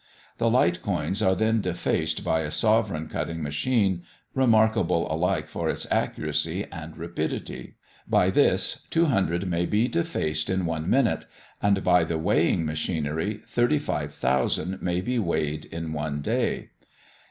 [0.39, 4.01] The light coins are then defaced by a sovereign cutting machine,
[4.33, 7.75] remarkable alike for its accuracy and rapidity.
[8.07, 11.27] By this, 200 may be defaced in one minute;
[11.61, 16.71] and, by the weighing machinery, 35,000 may be weighed in one day.